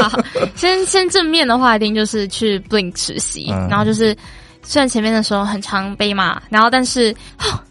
[0.00, 0.22] 好，
[0.54, 4.16] 先先正面的话，一定就是去 Blink 实习，嗯、然后就是
[4.68, 7.16] 虽然前面的时候很常被骂，然后但是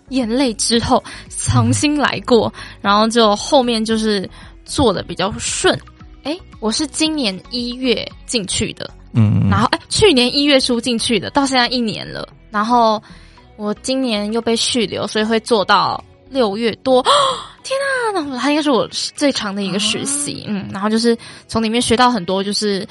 [0.09, 4.27] 眼泪之后重新来过，嗯、然后就后面就是
[4.65, 5.79] 做的比较顺。
[6.23, 8.89] 哎、欸，我是今年一月进去的。
[9.13, 12.27] 嗯，然后哎，去年一月初进去的，到现在一年了。
[12.49, 12.99] 然后
[13.57, 16.99] 我今年又被续留，所以会做到六月多。
[17.01, 17.11] 哦、
[17.63, 17.77] 天
[18.15, 20.45] 呐，那它应该是我最长的一个实习。
[20.47, 21.15] 嗯，然后就是
[21.47, 22.87] 从里面学到很多，就是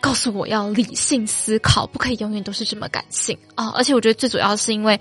[0.00, 3.72] 告诉我要理性思考，不可以永远都是这么感性啊、哦。
[3.76, 4.98] 而且我觉得最主要是因为。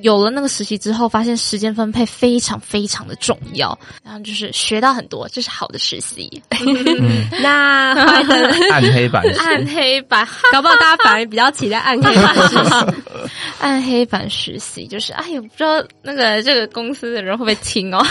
[0.00, 6.42] 有了那个实习之后，发现时间分配非常非常的重要，然后就是学到很多，这是好的实习。
[6.48, 7.92] 嗯、 那
[8.72, 13.28] 暗黑版，暗黑版，搞不好大家反而比较期待暗黑版实习。
[13.60, 18.02] 暗黑版实习就是，哎呀，不知道那个这个公司的人会不会听哦，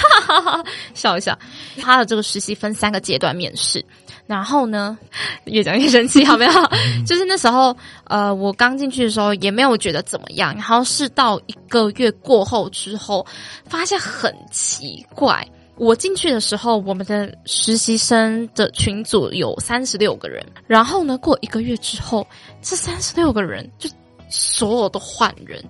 [0.94, 1.36] 笑一笑。
[1.82, 3.84] 他的这个实习分三个阶段面试。
[4.28, 4.98] 然后呢，
[5.46, 6.52] 越讲越生气，好没有？
[7.06, 10.54] 就是那时候，呃，我刚进去的时候也没有觉得怎么样。
[10.54, 13.26] 然后是到一个月过后之后，
[13.66, 15.46] 发现很奇怪。
[15.78, 20.46] 我进去的时候，我们的实习生的群组有三十六个人。
[20.68, 22.26] 然后呢，过一个月之后，
[22.62, 23.90] 这三十六个人就
[24.30, 25.64] 所有都换人，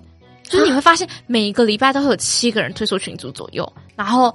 [0.44, 3.72] 就是你会发现每一个礼拜都会有七个人退出群组左右。
[3.96, 4.32] 然后。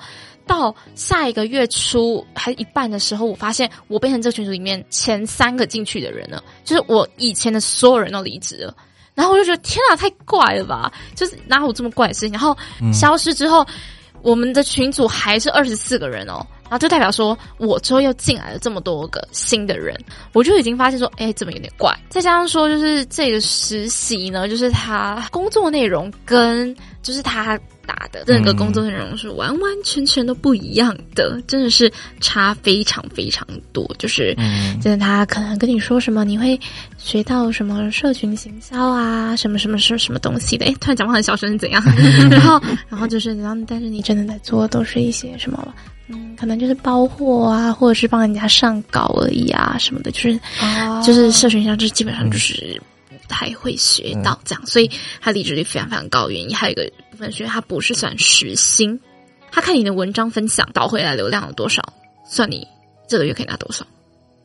[0.47, 8.75] 到下一个月初还一半的时候，我发现我变成这个群组里面前三个进去的人了，就是我以前的所有人都离职了，
[9.13, 10.91] 然后我就觉得天啊，太怪了吧！
[11.15, 12.31] 就是哪有这么怪的事情？
[12.31, 12.55] 然后
[12.93, 13.75] 消失之后，嗯、
[14.21, 19.95] 我们的群组还是二十四个人哦，然后就代表说我之后又进来了这么多个新的人，
[20.33, 21.93] 我就已经发现说，哎，怎么有点怪？
[22.09, 27.59] 再加上说，就是这个实习呢，就是他工作内容跟就是他。
[27.87, 33.89] 打的这个工作内容是完完全全都不一样的，真的是差非常非常多。
[33.97, 34.35] 就是，
[34.81, 36.59] 真的他可能跟你说什么，你会
[36.97, 40.65] 学到什么社群行销啊，什么什么什么什么东西的。
[40.65, 41.81] 哎，突然讲话很小声是怎样？
[42.29, 45.73] 然后，然后就是，然后但是你真的在做都是一些什么？
[46.09, 50.11] 嗯，可能就是包货啊，或者是帮人家上稿而已啊，什么的。
[50.11, 52.81] 就是，哦、就是社群上，就基本上就是。
[53.09, 54.89] 不太会学到这样，所以
[55.19, 56.29] 他离职率非常非常高。
[56.29, 58.97] 原因还有一个部分，是因为他不是算时薪，
[59.51, 61.83] 他看你的文章分享导回来流量有多少，
[62.25, 62.65] 算你
[63.05, 63.85] 这个月可以拿多少。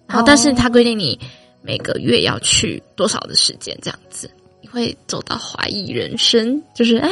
[0.08, 1.16] 然后，但是他规定你
[1.60, 4.28] 每个月要去多少的时间，这样子
[4.60, 6.60] 你会走到怀疑人生。
[6.74, 7.08] 就是，哎，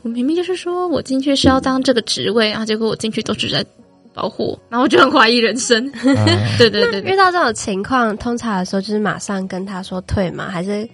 [0.00, 3.62] 我明明就是说我进去是要当这个职位，然后结果我进去都只在
[4.12, 5.90] 包货，然后我就很怀疑人生。
[6.58, 10.48] 对对对，遇到这种情况，通常的时候就是马上跟他说退吗？
[10.50, 10.88] 还是？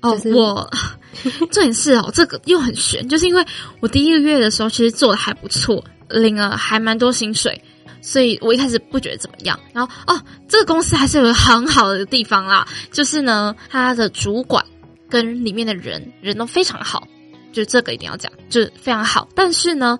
[0.00, 0.70] 哦，我
[1.50, 3.42] 重点是哦，这个又很悬，就是因为
[3.80, 7.58] 我第一个月的时候其实做的还不错，领了还蛮多薪水，
[8.02, 9.58] 所以我一开始不觉得怎么样。
[9.72, 14.62] 然后哦，这个公司还是有个很好的地方啦，就是呢，他的主管
[15.08, 17.08] 跟里面的人人都非常好，
[17.50, 19.26] 就这个一定要讲，就是非常好。
[19.34, 19.98] 但是呢。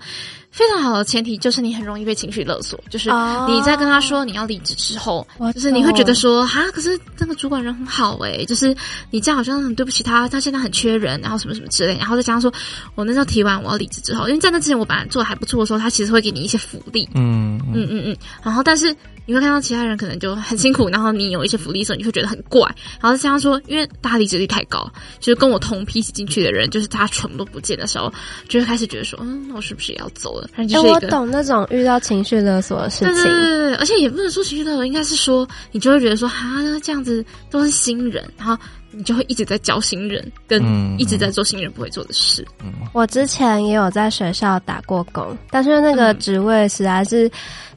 [0.54, 3.10] 非常好的前提就是你很容易被情绪勒索，就是
[3.48, 8.72] 你在跟他说你要离职之后，oh, 就是你会觉得说啊，可是那个主管人很好诶、欸，就是
[9.10, 12.52] 你这样好像很对不起他，他现在很缺人，然后什么什么之类，然后再加上说
[12.94, 17.72] 我那时候提完我要离职之后，因为在那之前我本来做的还不错的时候，他其实会给你一些福利，嗯嗯。
[17.74, 18.94] 嗯嗯，然后但是
[19.26, 22.62] 你会看到其他人可能就很辛苦，然后你有一些福利的时候，你会觉得很怪，
[23.00, 24.88] 然后再加上说，因为大家离职率太高，
[25.18, 28.12] 就是跟我同批进去的人，就是他全部都不见的时候，
[28.48, 30.43] 就会开始觉得说，嗯，那我是不是也要走了？
[30.82, 38.56] 我懂那种遇到情绪勒索的事情，对对对对对，而且也不能说情绪勒索，应该是说你就会觉得说，哈，这样子都是新人，然后
[38.96, 40.62] 你就会一直在教新人，跟
[40.98, 42.46] 一直在做新人不会做的事。
[42.62, 47.30] 嗯，我之前也有在学校打过工，但是那个职位实在是。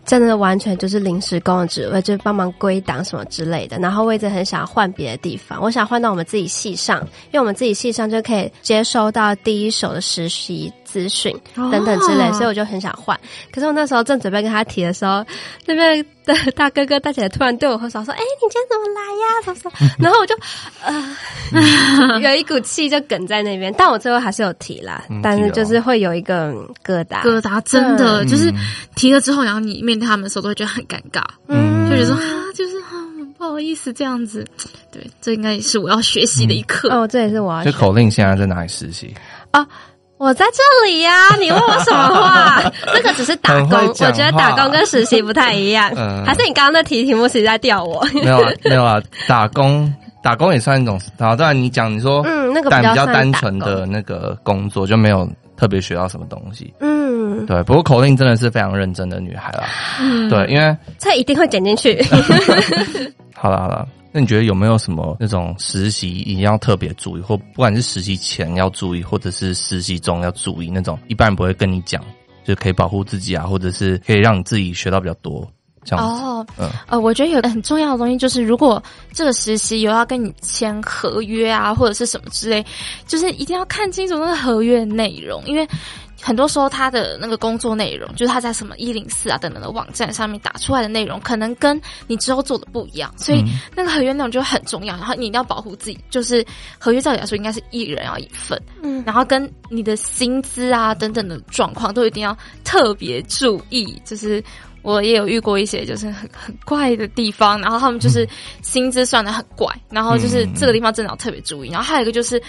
[0.08, 3.78] 真的完全就是临时工的职位，就帮忙归档什么之类的。
[3.80, 13.20] 然后我一直很想换别的地方，我想换到我们自己系上，因为我们自己系上就可以接收到第一手的实习资讯等等之类，所以我就很想换。
[13.52, 15.26] 可是我那时候正准备跟他提的时候，
[15.66, 19.92] 那边的大哥哥大姐姐突然对我挥手说：“哎、欸，你今天怎么来呀？”什么什么？
[19.98, 20.36] 然后我就
[22.12, 23.74] 呃， 有一股气就梗在那边。
[23.78, 26.52] 但我最后还是有提啦，但是就是会有一个
[26.86, 28.54] 疙瘩，疙瘩真的就是
[28.96, 32.22] 提了之后，然后你面对他们的时候都会觉得很尴尬，嗯，就觉得说啊，
[32.54, 32.92] 就是啊，
[33.38, 34.46] 不好意思这样子。
[34.92, 36.90] 对，这应该也是我要学习的一课。
[36.90, 37.72] 哦，这也是我要学。
[37.72, 39.14] 这口令现在在哪里实习
[39.52, 39.66] 啊？
[40.18, 42.64] 我在这里呀、啊，你问我什么话？
[42.88, 45.92] 那个只是打工，我觉得打工跟实习不太一样。
[45.96, 48.04] 嗯，还是你刚刚那题题目是在吊我？
[48.14, 51.00] 没有啊，没有啊，打工打工也算一种。
[51.18, 56.74] 然后当然你讲你说，嗯，那个比较单纯的那个工作就没有特别学到什么东西。
[56.80, 57.62] 嗯，对。
[57.64, 59.66] 不过口令真的是非常认真的女孩啦。
[60.02, 62.04] 嗯， 对，因为这一定会剪进去。
[63.36, 63.88] 好了好了。
[64.18, 72.04] 那你觉得有没有什么那种实习一定要特别注意，或不管是实习前要注意，或者是实习中要注意那种，一般人不会跟你讲，
[72.44, 75.48] 就可以保护自己啊，或者是可以让你自己学到比较多
[75.84, 76.24] 这样子。
[76.24, 78.82] 哦，嗯，呃，我觉得有个很重要的东西就是，如果
[79.14, 82.66] 这个实习有要跟你签合约啊，或者是什么之类，
[83.06, 85.68] 就是一定要看清楚那个合约内容，因为。
[86.20, 93.44] 很多时候，他的那个工作内容，就是他在什么一零四啊等等的网站上面打出来的内容，可能跟你之后做的不一样，所以
[93.76, 94.96] 那个合约内容就很重要。
[94.96, 96.44] 然后你一定要保护自己，就是
[96.80, 104.02] 合约照理来说应该是一人要一份，嗯，然后跟你的薪资啊等等的状况都一定要特别注意。
[104.04, 104.44] 就是
[104.82, 108.28] 我也有遇过一些就是很很怪的地方，然后他们就是
[108.64, 111.70] 薪资算的很怪，然后就是这个地方真的要特别注意。
[111.70, 112.42] 然后还有一个就是。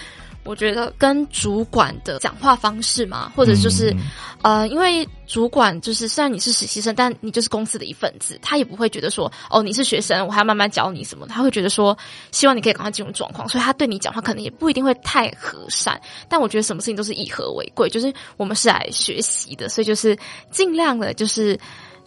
[0.49, 3.95] 我觉得跟主管的讲话方式嘛，或者就是，
[4.41, 11.95] 呃，因为主管就是虽然你是实习生，但你就是公司的一份子，他也不会觉得说，哦，你是学生，我还要慢慢教你什么，他会觉得说，
[12.31, 16.01] 希望你可以赶快进入状况，所以他对你讲话可能也不一定会太和善。
[16.27, 20.17] 但我觉得什么事情都是以和为贵，就是我们是来学习的，所以就是
[20.49, 21.55] 尽量的，就是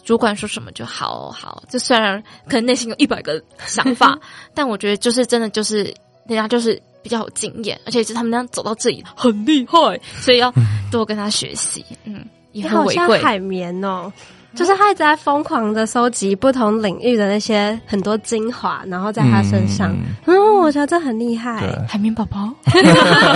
[0.02, 1.62] 主管说什么就好好。
[1.70, 4.18] 就虽然可能内心有一百个想法，
[4.52, 5.94] 但我觉得就是真的就是
[6.26, 6.80] 人家就是。
[7.04, 10.54] 比较有经验，而且是他们那样走到这里很厉害，所以要
[10.88, 11.84] 多跟他学习。
[12.04, 12.96] 嗯，以和为贵。
[12.96, 14.12] 好像海绵哦，
[14.54, 19.90] 就是他一直在疯狂的收集不同领域的那些很多精华，然后在他身上。
[20.26, 21.76] 嗯，嗯，我觉得这很厉害。
[21.88, 22.48] 海绵宝宝。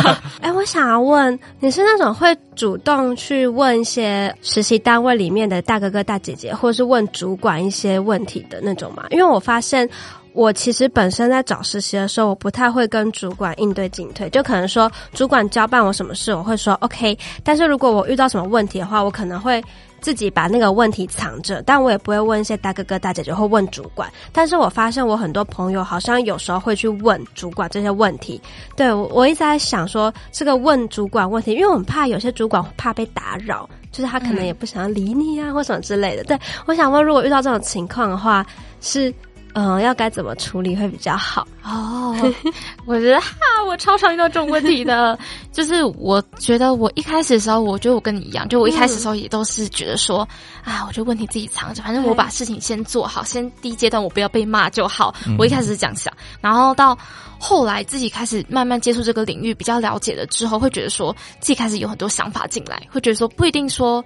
[0.40, 9.06] 哎，我想要问，你是那种会主动去问一些实习单位里面的大哥哥大姐姐，或者是问主管一些问题的那种吗？
[9.10, 9.90] 因为我发现。
[10.36, 17.18] 我其实本身在找实习的时候，我不太会跟主管应对进退，就可能说主管交办我什么事，我会说 OK。
[17.42, 19.64] 但是如果我遇到什么问题的话，我可能会
[19.98, 24.12] 自己把那个问题藏着，但我也不会问一些大哥哥大姐姐，会问主管。
[24.30, 28.38] 但是我发现我很多朋友好像有时候会去问主管这些问题。
[28.76, 36.22] 对，我我一直在想说这个问主管问题，因为我们怕有些主管怕被打扰，就是他可能也不想要理你啊，或什么之类的。
[36.24, 38.44] 对，我想问，如果遇到这种情况的话，
[38.82, 39.10] 是。
[39.58, 41.48] 嗯，要该怎么处理会比较好？
[41.64, 42.14] 哦，
[42.84, 43.30] 我觉得哈，
[43.66, 45.18] 我超常遇到这种问题的。
[45.50, 50.28] 就是我觉得我一开始的时候，我觉得我跟你一样，就我一开始的时候也都是觉得说，
[50.66, 55.14] 嗯、啊，我觉得问题自己藏着，反正我把事情先做好，先第一阶段我不要被骂就好。
[55.38, 56.94] 我一开始是这样想，然后到
[57.38, 64.04] 后来自己开始慢慢接触这个领域，比较了解了之后，会觉得说自己开始有很多想法进来，会觉得说不一定说。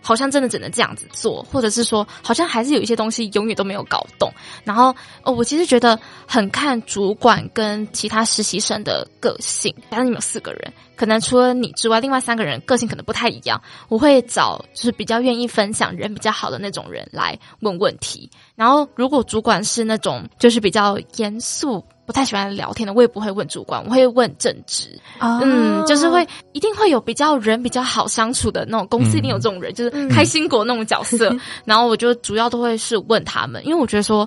[0.00, 4.32] 好像真的只能这样子做，或者是说，好像还是有一些东西永远都没有搞懂。
[4.64, 9.74] 然后，哦，我其实觉得很看主管跟其他实习生的个性。
[9.90, 13.62] 假如你们四个人，可能除了你之外，另外三个人个性可能不太一样。
[13.88, 18.28] 我会找就是比较愿意分享、人比较好的那种人来问问题。
[18.56, 21.82] 然后，如果主管是那种就是比较严肃。
[22.04, 24.98] 不太喜欢聊天的，我也不会问主管，我会问正职。
[25.20, 25.42] Oh.
[25.42, 31.28] 嗯，就是会一定会有比较人比较好相处的那种公司，一定有这种人，嗯、就是开心果那种角色。
[31.28, 34.26] 嗯、 然后我就主要都会是问他们，因为我觉得说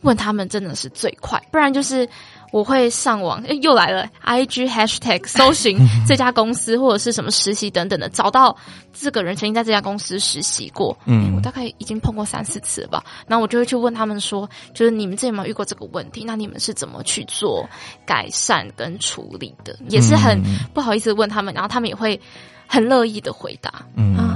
[0.00, 2.08] 问他们真的是最快，不然就是。
[2.50, 8.56] 我会上网，诶，又来了，IG hashtag 搜寻 这家公司或者是什么实习等等的，找到
[8.92, 10.96] 这个人曾经在这家公司实习过。
[11.06, 13.04] 嗯，我大概已经碰过三四次了吧。
[13.26, 16.24] 然后我就会去问他们说，就是你们之前有没有遇过这个问题？
[16.26, 17.68] 那你们是怎么去做
[18.04, 19.76] 改善跟处理的？
[19.88, 20.40] 也是很
[20.74, 22.20] 不好意思问他们，然后他们也会
[22.66, 23.86] 很乐意的回答。
[23.96, 24.29] 嗯啊。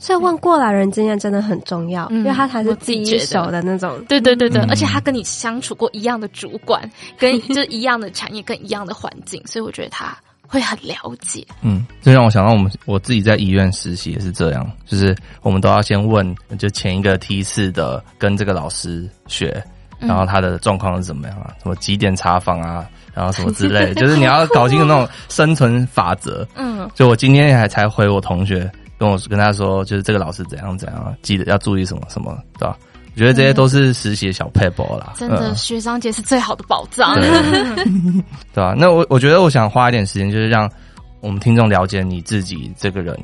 [0.00, 4.02] 所以问过来人经验真的很重要，嗯、因为他才是第一手的那种。
[4.08, 10.16] 对对对对，嗯、而且他跟你相处过一样的主管，跟 就是一样的产业，跟一样的环境，所以我觉得他
[10.48, 11.46] 会很了解。
[11.60, 19.62] 嗯，这让我想到我们我自己在医院实习也是这样，就是我们都要先问，就前一个梯次的跟这个老师学，
[19.98, 21.52] 然后他的状况是怎么样啊？
[21.62, 22.88] 什么几点查房啊？
[23.12, 26.46] 然后什么之类的， 就是你要搞清楚那种生存法则。
[26.54, 28.70] 嗯，就我今天还才回我同学。
[29.00, 32.76] 跟我跟他说，就是这个老师怎样怎样，记得要注意什么什么，对吧？
[33.14, 35.14] 我觉得这些都是实习的小 paper 啦。
[35.16, 37.28] 真的，嗯、学长姐是最好的保障，对，
[38.52, 38.74] 对吧？
[38.76, 40.70] 那我我觉得我想花一点时间，就是让
[41.22, 43.18] 我们听众了解你自己这个人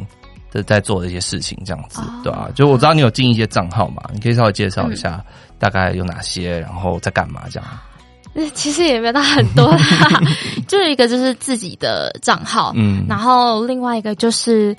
[0.50, 2.48] 的在做的一些事情，这样子，哦、对吧？
[2.54, 5.22] 就我知道你有进一些账号嘛，你可以稍微介绍一下
[5.58, 7.68] 大概有哪些，然后在干嘛这样。
[8.32, 9.78] 那，其实也没有到很多啦，
[10.66, 14.74] 就是一个就是自己的账号，嗯，然后另外一个就是。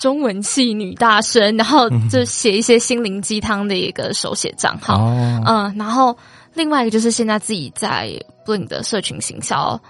[0.00, 6.16] 嗯，中文系女大生，然后就写一些心灵鸡汤的一个手写账号，嗯，嗯，然后
[6.54, 8.10] 另外一个就是现在自己在
[8.46, 9.80] Blink 的社群行销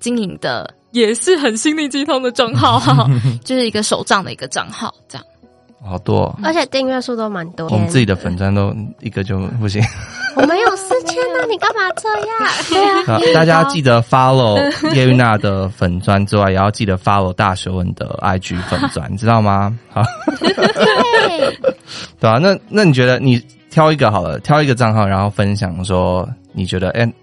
[0.00, 3.06] 经营的，也是很心灵鸡汤的账号，
[3.44, 5.24] 就是一个手账的一个账号，这样。
[5.80, 7.68] 好多，哦，而且订阅数都蛮多。
[7.68, 9.80] 我们自己的粉砖都一个就不行。
[10.34, 10.76] 我没有
[11.42, 12.38] 四千呢，你干嘛这样？
[13.06, 19.76] 对啊，啊大家记得 follow 叶玉娜的粉钻之外，也要记得 follow 大学问的 IG 粉钻，你知道吗？
[19.90, 20.02] 好，
[20.40, 21.58] 对，
[22.20, 27.14] 对啊，那那你觉得你挑一个好了，挑一个账号，然后分享说你觉得哎、欸，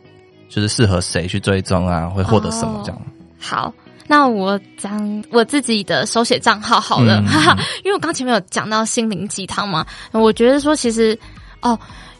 [0.50, 3.00] 就是适合谁去追踪啊，会获得什么这样？
[3.00, 3.06] 哦、
[3.40, 3.74] 好。
[4.08, 11.18] 那我讲我自己的手写账号好了，哈哈、嗯， 因为我刚前面有讲到心灵鸡汤嘛，我觉得说其实
[11.64, 11.76] 哦，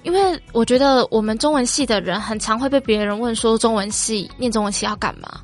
[0.06, 5.42] 因为我觉得我们中文系的人很常会被别人问说中文系念中文系要干嘛，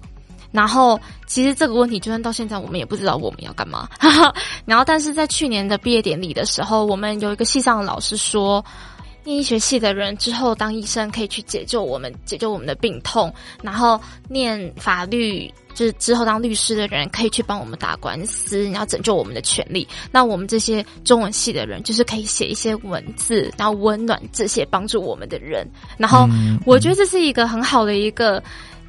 [0.51, 0.97] 然后
[1.28, 3.89] 其实这个问题就算到现在我们也不知道我们要干嘛，
[4.64, 8.64] 然后但是在去年的毕业典礼的时候，我们有一个系上的老师说。
[9.24, 13.34] 念医学系的人之后当医生可以去解救我们，解救我们的病痛。
[13.61, 19.88] 然后念法律，就是之后当律师的人可以去帮我们打官司，然后拯救我们的权利。
[20.11, 25.67] 那我们这些中文系的人，就是可以写一些文字，然后温暖这些帮助我们的人。
[25.97, 26.28] 然后
[26.65, 28.41] 我觉得这是一个很好的一个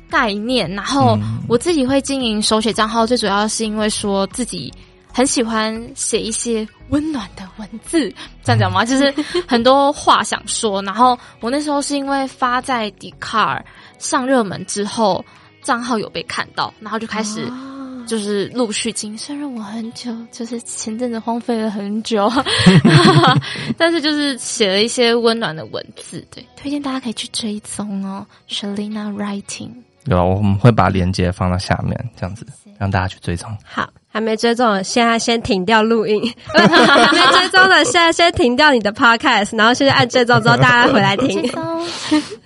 [0.09, 0.71] 概念。
[0.71, 1.19] 然后
[1.49, 4.73] 我自己会经营手写账号，最主要是因为说自己。
[5.13, 8.85] 很喜欢写一些温暖的文字，这样讲吗？
[8.85, 9.13] 就是
[9.47, 10.83] 很多话想说。
[10.83, 13.63] 然后我那时候是因为发在 Dcard
[13.99, 15.25] 上热门之后，
[15.63, 17.47] 账号有被看到，然后就开始
[18.07, 19.19] 就是陆续经营。
[19.19, 22.31] 虽然我很久，就是前阵子荒废了很久，
[23.77, 29.71] 但是就是写了一些温暖的文字，对，推荐大家可以去追踪哦，Shelina Writing。
[30.07, 32.45] 有啊，我们会把链接放到下面，这样子
[32.79, 33.57] 让大家去追踪。
[33.65, 33.89] 好。
[34.13, 36.21] 还没追踪的，现在先停掉录音；
[36.53, 41.51] 还没追踪的，现在先停掉你的 podcast，然后现在按追踪之后，大家回来听。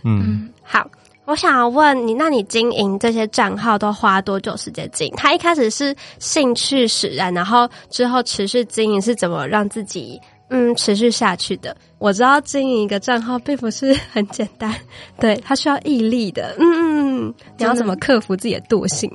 [0.05, 0.89] 嗯，好，
[1.25, 5.15] 我想要问你，那你经营这些账号都花多久时间经营？
[5.17, 11.77] 他一开始是兴趣使然，然后之后持续经营是怎么让自己嗯持续下去的？
[11.99, 14.73] 我知道经营一个账号并不是很简单，
[15.19, 16.55] 对，它需要毅力的。
[16.61, 19.11] 嗯嗯，你要怎么克服自己的惰性？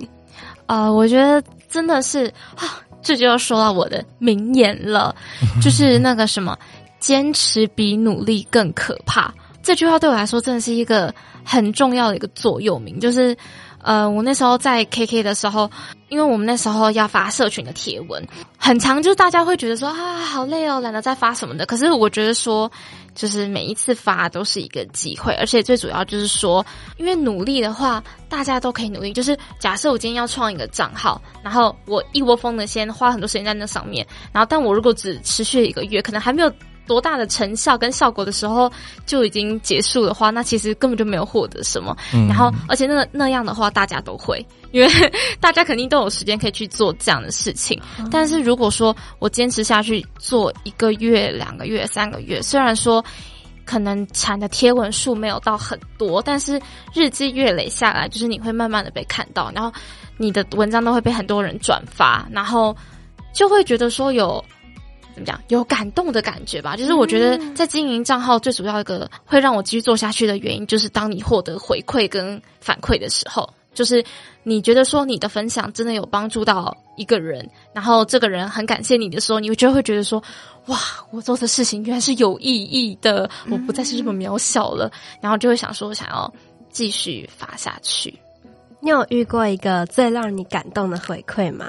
[0.66, 1.42] 啊、呃，我觉得。
[1.72, 5.16] 真的是啊，这就要说到我的名言了，
[5.64, 6.56] 就是那个什么，
[7.00, 9.34] 坚持比努力更可怕。
[9.64, 11.14] 这句话对我来说真的是一个
[11.44, 13.00] 很重要的一个座右铭。
[13.00, 13.36] 就是，
[13.84, 15.70] 呃，我那时候在 KK 的时候，
[16.10, 18.26] 因为我们那时候要发社群的贴文，
[18.58, 21.66] 很长，就是大家会觉得说啊，好累哦，懒得再发什么的。
[21.66, 22.72] 可是我觉得说。
[23.14, 26.66] 就是每一次发都是一个机会，而且最主要就是说，
[26.96, 29.12] 因为努力的话，大家都可以努力。
[29.12, 36.50] 就是假设我今天要创一个账号，然后我一窝蜂的先花很多时间在那上面，然后但我如果只持续一个月，可能还没有。
[36.92, 38.70] 多大的成效跟效果的时候
[39.06, 41.96] 就已经结束的话，那其实根本就没有获得什么。
[42.14, 44.92] 嗯、然后，而且那那样的话，大家都会，因为
[45.40, 47.82] 大家肯定都有时间可以去做这样的事情。
[47.98, 53.02] 嗯、但是如果说我坚持下去做一个月、两个月、三个月，虽然说
[53.64, 56.62] 可能产的贴文数没有到很多，但是
[56.94, 59.72] 日积月累下来，就是你会慢慢的被看到，然后
[60.18, 62.76] 你的文章都会被很多人转发，然后
[63.34, 64.44] 就会觉得说有。
[65.24, 65.42] 怎么讲？
[65.50, 66.76] 有感动的感觉吧。
[66.76, 74.04] 就是我觉得在经营账号最主要一个会让我继续做下去的原因，就是当你获得回馈跟反馈的时候，就是
[74.44, 80.22] 你觉得说你的分享真的有帮助到一个人，然后这个人很感谢你的时候，你就会觉得说，
[80.68, 80.78] 哇，
[81.12, 84.92] 我做的事情原来是有意义的，我不再是这么渺小了，
[85.22, 86.32] 然后就会想说，想要
[86.70, 88.14] 继续发下去。
[88.80, 91.68] 你有遇过一个最让你感动的回馈吗？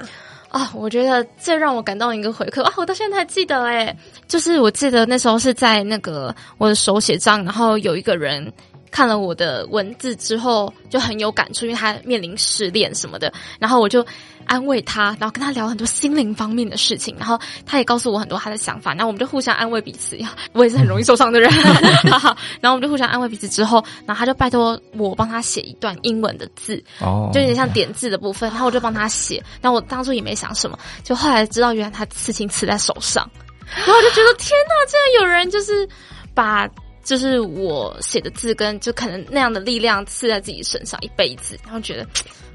[0.53, 3.95] 啊，我觉得最让我感动一个回馈啊，我到现在还记得哎，
[4.27, 8.53] 就是我记得那时候是在那个我的手写账，然后有一个人。
[8.93, 14.05] 看了我的文字之后就很有感触，因为他面临失恋什么的，然后我就
[14.45, 20.15] 安慰他，然后跟他聊很多心灵方面的事情，然后他也告诉我很多他的想法，然后我们就互相安慰彼此。
[20.51, 21.51] 我也是很容易受伤的人，
[22.05, 29.43] 然后我们就互相安慰彼此之后，然后他就拜托我帮他写一段英文的字，哦，就有点像点字的部分，然后我就帮他写。
[29.59, 33.27] 然后我当初也没想什么，就后来知道原来他刺青刺在手上，
[33.75, 35.89] 然后我就觉得天哪，竟然有人就是
[36.35, 36.69] 把。
[37.03, 42.07] 就是我写的字，跟就可能那样的力量刺在自己身上一辈子，然后觉得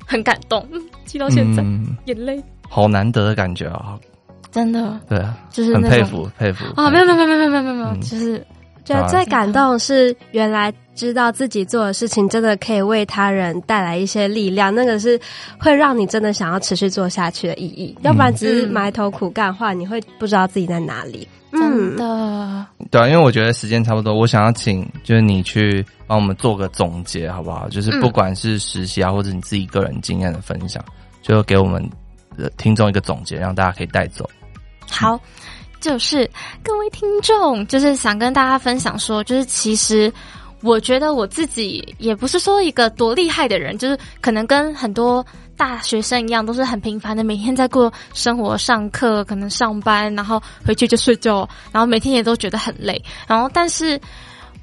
[0.07, 0.66] 很感动，
[1.05, 3.99] 记到现在，嗯、眼泪好难得的感觉啊！
[4.51, 6.90] 真的，对啊，就是很佩服佩服啊！
[6.90, 8.42] 没有没有没有没有没有没有就是
[8.82, 15.20] 觉得最感动是原来知道自己做的事情真的可以为他人带来一些力量，那个是
[15.61, 17.94] 会让你真的想要持续做下去的意义。
[17.99, 21.28] 嗯、要不然只是埋头苦干的话，你会不知道自己在哪里。
[21.51, 27.68] 真的，对啊，因为我觉得时间差不多，我想要请就是你去帮我们做个总结，好不好？
[27.70, 30.84] 就是不管是实习啊，或者你自己个人经验的分享，
[31.22, 31.82] 就给我们
[32.36, 34.28] 的听众一个总结，让大家可以带走。
[34.90, 35.18] 好，
[35.80, 36.30] 就是
[36.62, 40.12] 各位听众，就是想跟大家分享说，就是其实
[40.61, 45.24] 我觉得我自己也不是说一个多厉害的人，就是可能跟很多。
[45.59, 53.03] 大学生一样都是很平凡的，每天在过生活、上课，可能上班，然后回去就睡觉，然后每天也都觉得很累。
[53.27, 54.01] 然后，但是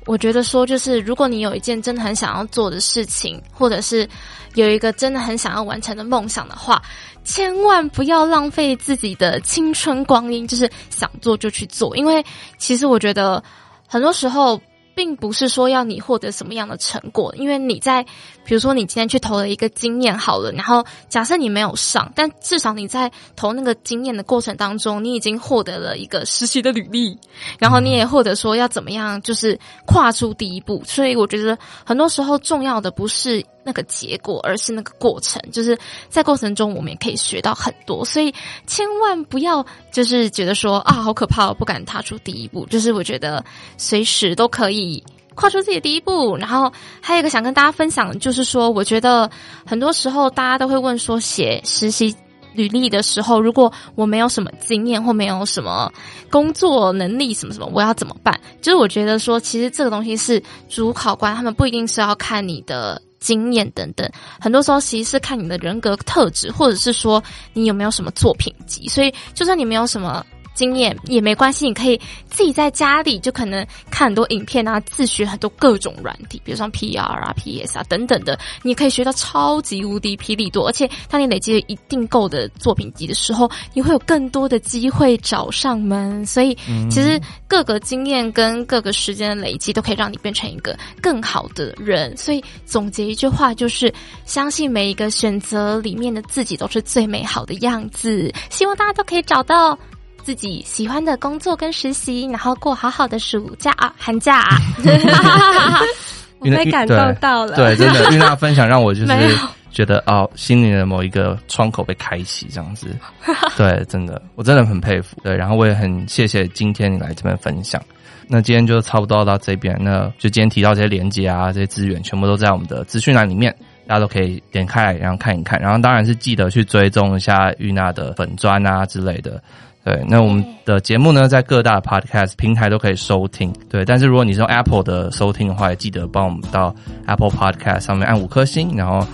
[0.06, 4.08] 我觉得说，就是如果你有一件真的很想要做的事情，或者是
[4.54, 6.82] 有一个真的很想要完成的梦想的话，
[7.26, 11.96] 千万不要浪费自己的青春光阴，就是想做就去做。
[11.98, 12.26] 因为
[12.58, 13.44] 其实我觉得
[13.86, 14.60] 很多时候。
[14.96, 18.02] 并不是说要你获得什么样的成果，因为你在，
[18.46, 27.20] 比如说你今天去投了一个经验好了，然后假设你没有上，但至少你在投那个经验的过程当中，你已经获得了一个实习的履历，
[27.60, 30.82] 然后你也获得说要怎么样，就是跨出第一步。
[30.86, 33.46] 所以我觉得很多时候重要的不是。
[33.66, 35.76] 那个结果，而是那个过程，就是
[36.08, 38.32] 在过程中我们也可以学到很多，所以
[38.68, 42.64] 千万不要就是觉得说啊好可怕，不敢踏出第一步。
[42.68, 43.44] 就是我觉得
[43.76, 45.04] 随时都可以
[45.34, 46.38] 跨出自己的第一步。
[46.38, 49.28] 然后还有一个想跟大家分享，就是说我觉得
[49.66, 52.16] 很多时候大家都会问说，写实习
[52.54, 55.92] 履历的时候，如果我没有什么经验或没有什么
[56.30, 58.40] 工作能力什么什么，我要怎么办？
[58.62, 63.02] 就是我觉得说，其实这个东西是主考官他们不一定是要看你的。
[63.26, 64.08] 经验等等，
[64.40, 67.24] 很多时候其实是看你的人格特质，或者是说
[67.54, 68.88] 你有没有什么作品集。
[68.88, 70.24] 所以，就算你没有什么。
[70.56, 80.68] 经验也没关系，你可以自己在家里就可能看很多影片啊，自学很多各种软体，比如说 PR 啊、PS 啊等等的，你可以学到超级无敌霹雳多。
[80.68, 86.26] 而且当你累积了一定够的作品集的时候，你会有更多的机会找上门。
[86.26, 86.56] 所以
[86.90, 92.16] 其实各个经验跟各个时间的累积，都可以让你变成一个更好的人。
[92.16, 93.94] 所以总结一句话就是：
[94.26, 98.34] 相信每一个选择里面的自己都是最美好的样子。
[98.50, 99.78] 希望大家都可以找到。
[100.26, 104.58] 自己喜欢的工作跟实习，然后过好好的暑假啊、寒假啊，
[106.42, 107.56] 我被感动到了。
[107.56, 109.14] 对，真的，玉娜分享让我就是
[109.70, 112.88] 觉得哦，心里的某一个窗口被开启，这样子。
[113.56, 115.16] 对，真的，我真的很佩服。
[115.24, 117.80] 对，然后我也很谢谢今天你来这边分享。
[118.28, 123.56] 那今天就差不多到这边，那就今天提到这些连接啊，这些资源全部都在我们的资讯栏里面，
[123.86, 125.62] 大家都可以点开来然后看一看。
[125.62, 129.40] 然后当然是记得去追踪一下玉娜的粉砖啊之类的。
[129.86, 133.54] 对，那我们的节目呢，在各大 podcast 平台都可以收听。
[133.70, 136.74] 对，但是如果你是用 Apple 的收听的话，也记得帮我们到
[137.06, 139.06] Apple Podcast 上面按五颗星，然后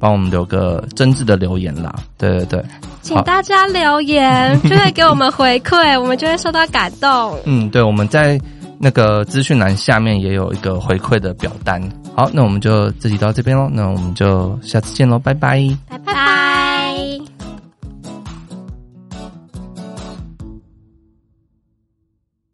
[0.00, 1.94] 帮我们留个真挚的留言啦。
[2.16, 2.64] 对对对，
[3.02, 7.38] 请大家留言，就会给我们回馈，我们就会受到感动。
[7.44, 8.40] 嗯，对，我们在
[8.78, 11.82] 那个资讯栏下面也有一个回馈的表单。
[12.16, 16.94] 好，那我们就这集到这边喽，那我们就下次见喽，拜拜，拜拜。